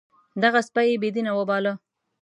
دغه 0.43 0.59
سپی 0.67 0.87
یې 0.91 0.99
بې 1.01 1.09
دینه 1.15 1.31
وباله. 1.37 1.73